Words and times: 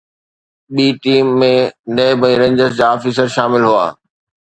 ٻي 0.73 0.87
team 1.01 1.27
۾ 1.43 1.51
NAB 1.97 2.19
۽ 2.29 2.31
Rangers 2.41 2.73
جا 2.81 2.85
officer 2.97 3.27
شامل 3.35 3.61
هئا 3.69 3.85